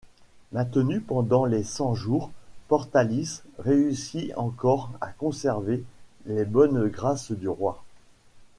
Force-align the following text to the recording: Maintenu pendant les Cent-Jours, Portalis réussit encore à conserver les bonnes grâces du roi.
Maintenu 0.51 0.99
pendant 0.99 1.45
les 1.45 1.61
Cent-Jours, 1.61 2.31
Portalis 2.69 3.41
réussit 3.59 4.31
encore 4.35 4.89
à 4.99 5.09
conserver 5.11 5.83
les 6.25 6.43
bonnes 6.43 6.87
grâces 6.87 7.31
du 7.31 7.47
roi. 7.47 7.83